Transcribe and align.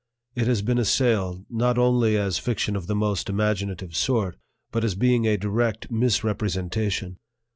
It 0.33 0.47
has 0.47 0.63
been 0.63 0.79
assailed, 0.79 1.45
not 1.47 1.77
only 1.77 2.17
as 2.17 2.39
fiction 2.39 2.75
of 2.75 2.87
the 2.87 2.95
most 2.95 3.29
imaginative 3.29 3.95
sort, 3.95 4.35
but 4.71 4.83
as 4.83 4.95
being 4.95 5.27
a 5.27 5.37
direct 5.37 5.91
misrepresentation. 5.91 7.19